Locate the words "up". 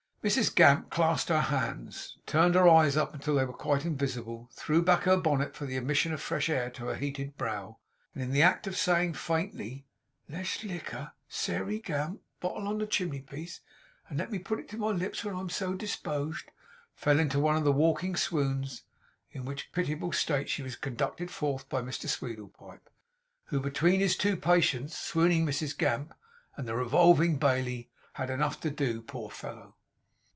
2.55-2.61